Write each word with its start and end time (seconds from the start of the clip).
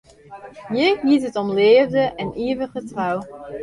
Hjir 0.71 0.93
giet 1.05 1.27
it 1.29 1.35
om 1.41 1.49
leafde 1.57 2.03
en 2.21 2.29
ivige 2.47 2.79
trou. 2.89 3.17